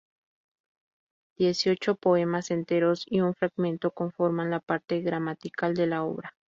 [1.37, 6.33] Dieciocho poemas enteros y un fragmento conforman la parte gramatical de la obra.